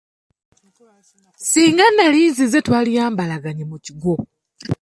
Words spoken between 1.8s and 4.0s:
nali nzize twandiyambalaganye mu